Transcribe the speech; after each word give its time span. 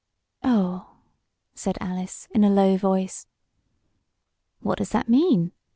"Oh!" 0.43 0.95
'said 1.53 1.77
Alice, 1.79 2.27
in 2.31 2.43
a 2.43 2.49
low 2.49 2.75
voice. 2.75 3.27
"What 4.61 4.79
does 4.79 4.89
that 4.89 5.07
mean?" 5.07 5.51